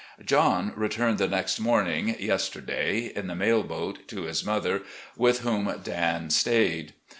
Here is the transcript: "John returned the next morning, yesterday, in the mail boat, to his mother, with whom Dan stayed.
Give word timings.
"John 0.25 0.73
returned 0.75 1.19
the 1.19 1.27
next 1.27 1.59
morning, 1.59 2.15
yesterday, 2.17 3.11
in 3.15 3.27
the 3.27 3.35
mail 3.35 3.61
boat, 3.61 4.07
to 4.07 4.23
his 4.23 4.43
mother, 4.43 4.81
with 5.15 5.41
whom 5.41 5.71
Dan 5.83 6.31
stayed. 6.31 6.93